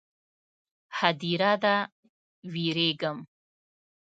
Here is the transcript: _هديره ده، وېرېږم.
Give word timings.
_هديره 0.99 1.53
ده، 1.63 1.75
وېرېږم. 2.53 3.17